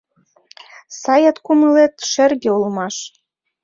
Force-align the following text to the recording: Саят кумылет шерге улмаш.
Саят 1.01 1.37
кумылет 1.45 1.93
шерге 2.11 2.49
улмаш. 2.57 2.95